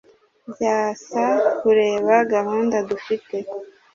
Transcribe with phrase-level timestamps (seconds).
[0.51, 1.23] Byasa
[1.59, 3.35] kureba gahunda dufite